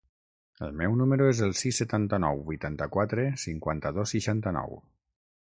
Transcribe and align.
El 0.67 0.71
meu 0.77 0.95
número 1.01 1.27
es 1.33 1.41
el 1.47 1.53
sis, 1.59 1.81
setanta-nou, 1.83 2.41
vuitanta-quatre, 2.47 3.27
cinquanta-dos, 3.45 4.17
seixanta-nou. 4.17 4.77